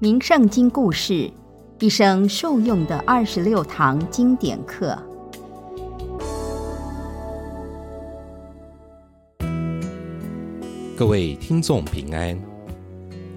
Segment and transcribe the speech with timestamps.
[0.00, 1.28] 名圣经故事，
[1.80, 4.96] 一生受用的二十六堂经典课。
[10.96, 12.38] 各位听众平安。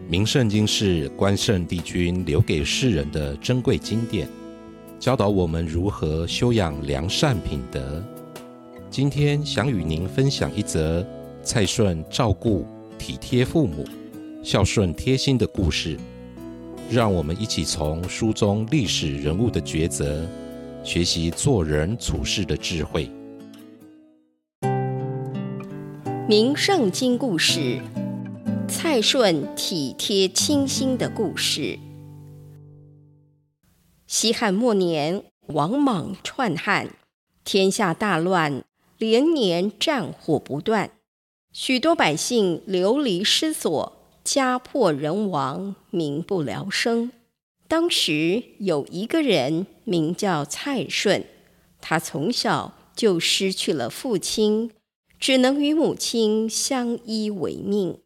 [0.08, 4.30] 名圣经是关圣帝君留给世人的珍贵经典，
[5.00, 8.04] 教导我们如何修养良善品德。
[8.88, 11.04] 今天想与您分享一则
[11.42, 12.68] 蔡顺照顾
[13.00, 13.84] 体贴父母、
[14.44, 15.98] 孝顺贴心的故事。
[16.92, 20.28] 让我们一起从书中历史人物的抉择，
[20.84, 23.10] 学习做人处事的智慧。
[26.28, 27.80] 名圣经故事：
[28.68, 31.80] 蔡顺体贴倾心的故事。
[34.06, 36.90] 西汉末年，王莽篡汉，
[37.46, 38.66] 天下大乱，
[38.98, 40.92] 连年战火不断，
[41.54, 44.01] 许多百姓流离失所。
[44.24, 47.12] 家破人亡，民不聊生。
[47.68, 51.26] 当时有一个人名叫蔡顺，
[51.80, 54.72] 他从小就失去了父亲，
[55.20, 58.00] 只能与母亲相依为命。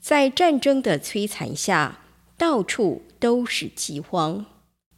[0.00, 2.00] 在战争的摧残下，
[2.38, 4.46] 到处都是饥荒。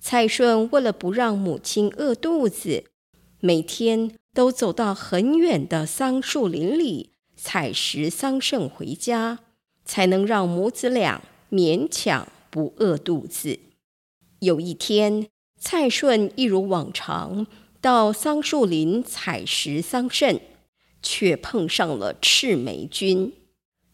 [0.00, 2.84] 蔡顺为了不让母亲饿肚子，
[3.40, 9.38] 每天都走到很远的桑树林里采食桑葚回家。
[9.88, 13.58] 才能让母子俩勉强不饿肚子。
[14.40, 15.26] 有一天，
[15.58, 17.46] 蔡顺一如往常
[17.80, 20.38] 到桑树林采食桑葚，
[21.02, 23.32] 却碰上了赤眉军。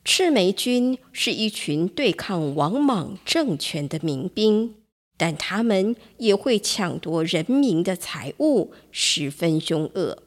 [0.04, 4.74] 赤眉军是一群对抗王莽政权的民兵，
[5.16, 10.24] 但他们也会抢夺人民的财物，十分凶恶。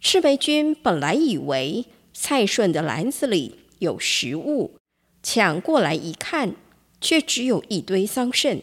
[0.00, 4.76] 赤眉军本来以为蔡顺的篮子里有食物。
[5.24, 6.54] 抢过来一看，
[7.00, 8.60] 却只有一堆桑葚。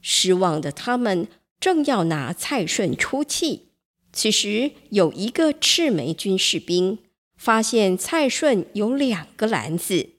[0.00, 1.28] 失望的他们
[1.60, 3.68] 正要拿蔡顺出气，
[4.12, 6.98] 此时有一个赤眉军士兵
[7.36, 10.14] 发现蔡顺有两个篮子，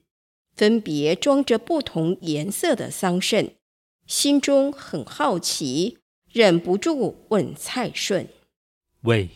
[0.54, 3.50] 分别装着不同颜色的桑葚，
[4.06, 5.98] 心中很好奇，
[6.30, 8.28] 忍不住问蔡顺
[9.02, 9.28] ：“喂，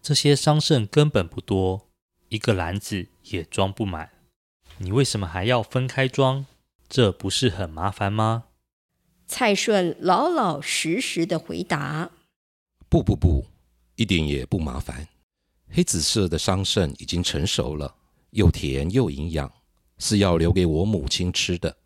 [0.00, 1.88] 这些桑葚根本不多，
[2.28, 4.10] 一个篮子也装不满。”
[4.82, 6.46] 你为什么还要分开装？
[6.88, 8.44] 这不是很麻烦吗？
[9.26, 12.10] 蔡顺老老实实的回答
[12.88, 13.44] ：“不不不，
[13.96, 15.06] 一点也不麻烦。
[15.68, 17.94] 黑紫色的桑葚已经成熟了，
[18.30, 19.52] 又甜又营养，
[19.98, 21.76] 是要留给我母亲吃的。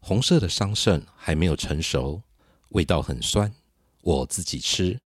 [0.00, 2.22] 红色的桑葚还没有成熟，
[2.70, 3.52] 味道很酸，
[4.00, 4.98] 我自己吃。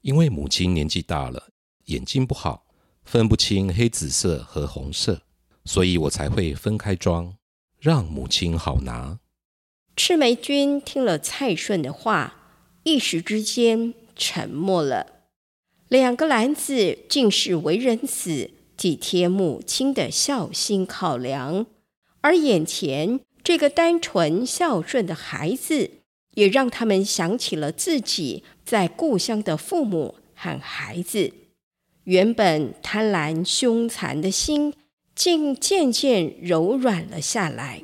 [0.00, 1.50] 因为母亲年纪大了，
[1.84, 2.64] 眼睛不好，
[3.04, 5.20] 分不清黑紫色和红色。”
[5.66, 7.34] 所以我才会分开装，
[7.80, 9.18] 让母亲好拿。
[9.96, 12.36] 赤眉君听了蔡顺的话，
[12.84, 15.06] 一时之间沉默了。
[15.88, 21.66] 两个篮子竟是为人子体贴母亲的孝心考量，
[22.20, 25.90] 而眼前这个单纯孝顺的孩子，
[26.34, 31.32] 也让他们想起了自己在故乡的父母和孩子。
[32.04, 34.72] 原本贪婪凶残的心。
[35.16, 37.82] 竟渐渐柔软了下来。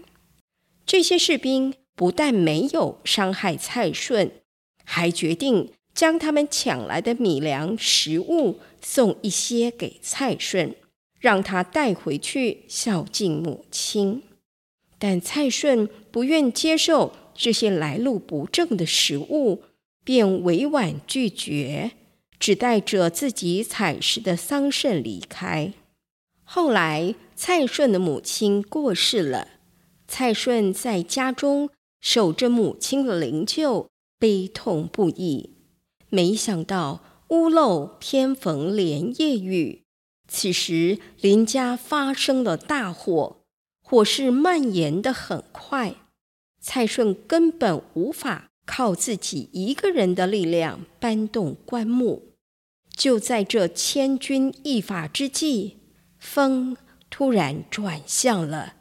[0.87, 4.31] 这些士兵不但没有伤害蔡顺，
[4.84, 10.75] 还决定将他们抢来的米粮食物送一些给蔡顺，
[11.19, 14.22] 让他带回去孝敬母亲。
[14.98, 19.62] 但蔡顺不愿接受这些来路不正的食物，
[20.04, 21.92] 便委婉拒绝，
[22.38, 25.72] 只带着自己采食的桑葚离开。
[26.55, 29.49] 后来，蔡顺的母亲过世了，
[30.07, 33.87] 蔡顺在家中守着母亲的灵柩，
[34.19, 35.55] 悲痛不已。
[36.11, 39.85] 没想到屋漏偏逢连夜雨，
[40.29, 43.39] 此时邻家发生了大火，
[43.83, 45.95] 火势蔓延的很快，
[46.60, 52.34] 蔡顺根本无法靠自己一个人的力量搬动棺木。
[52.95, 55.78] 就在这千钧一发之际。
[56.22, 56.77] 风
[57.10, 58.77] 突然转向了，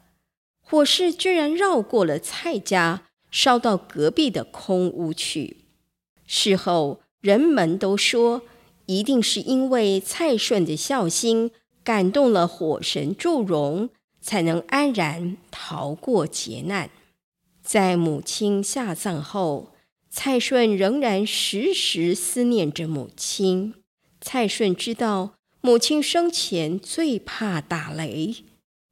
[0.60, 5.64] 火势居然绕过了蔡家，烧到隔壁的空屋去。
[6.24, 8.42] 事后人们都说，
[8.86, 11.50] 一定是因为蔡顺的孝心
[11.82, 13.90] 感动了火神祝融，
[14.20, 16.88] 才能安然逃过劫难。
[17.60, 19.74] 在母亲下葬后，
[20.08, 23.74] 蔡顺仍然时时思念着母亲。
[24.20, 25.34] 蔡顺知道。
[25.64, 28.34] 母亲生前最怕打雷，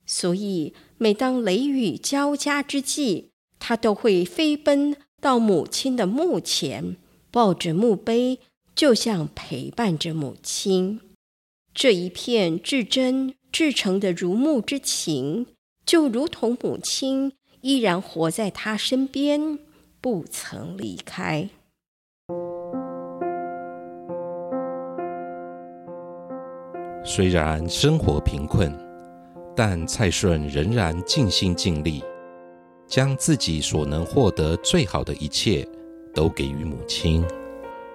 [0.06, 6.96] 所以每当雷雨交加之际，他都会飞奔到母亲的墓前，
[7.32, 8.38] 抱着墓碑，
[8.76, 11.00] 就像陪伴着母亲。
[11.74, 15.48] 这一片至真至诚的如沐之情，
[15.84, 17.32] 就如同母亲
[17.62, 19.58] 依然活在他身边，
[20.00, 21.50] 不曾离开。
[27.02, 28.70] 虽然生活贫困，
[29.56, 32.04] 但蔡顺仍然尽心尽力，
[32.86, 35.66] 将自己所能获得最好的一切
[36.14, 37.24] 都给予母亲。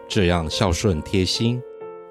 [0.08, 1.62] 这样孝顺贴心，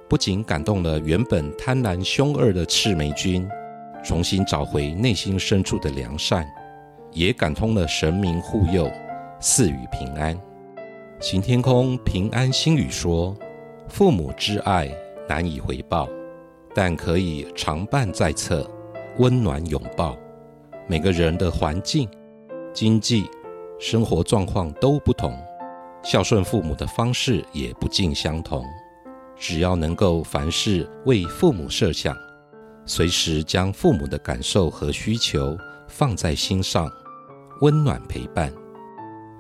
[0.09, 3.47] 不仅感动了原本贪婪凶恶的赤眉军，
[4.05, 6.47] 重新找回内心深处的良善，
[7.13, 8.89] 也感通了神明护佑，
[9.41, 10.41] 赐予平安。
[11.21, 13.37] 行天空平安心语说
[13.89, 14.89] ：“父母之爱
[15.29, 16.09] 难以回报。”
[16.75, 18.69] 但可以常伴在侧，
[19.19, 20.17] 温暖拥抱。
[20.89, 22.09] 每个人的环境、
[22.73, 23.31] 经济、
[23.79, 25.39] 生活状况都不同，
[26.03, 28.65] 孝顺父母的方式也不尽相同。
[29.37, 32.17] 只要能够凡事为父母设想，
[32.85, 35.57] 随时将父母的感受和需求
[35.87, 36.91] 放在心上，
[37.61, 38.53] 温暖陪伴，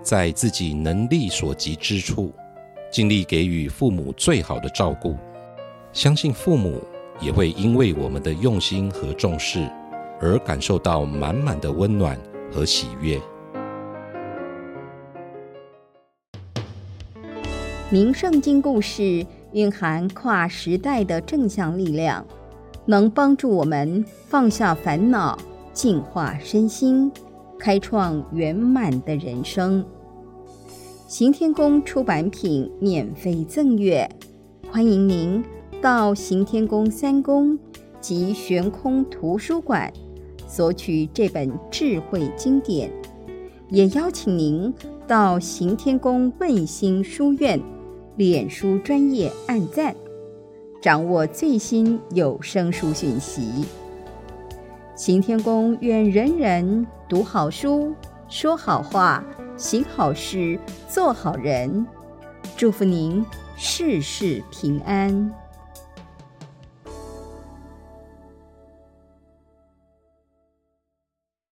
[0.03, 2.33] 在自己能力所及之处，
[2.93, 5.17] 尽力给予父母最好的照顾。
[5.93, 6.81] 相信父母。
[7.21, 9.69] 也会因为我们的用心和重视，
[10.21, 12.19] 而感受到满满的温暖
[12.53, 13.21] 和喜悦。
[17.91, 22.27] 名圣经故事蕴含跨时代的正向力量，
[22.87, 25.39] 能帮助我们放下烦恼，
[25.73, 27.13] 净化身心，
[27.59, 29.85] 开创圆满的人生。
[31.07, 34.11] 行天宫出版品免费赠阅，
[34.73, 35.45] 欢迎您。
[35.85, 37.59] 到行天宫三宫
[38.01, 39.93] 及悬空图书馆
[40.49, 42.91] 索取这本智慧经典，
[43.69, 44.73] 也邀请您
[45.07, 47.61] 到行天宫问心书院
[48.17, 49.95] 脸书专业按赞，
[50.81, 53.67] 掌握最新有声书讯息。
[54.95, 57.93] 行天宫愿人人读好书，
[58.27, 59.23] 说好话，
[59.59, 60.59] 行好事，
[60.89, 61.87] 做好人。
[62.57, 63.23] 祝福您
[63.55, 65.31] 事事平安。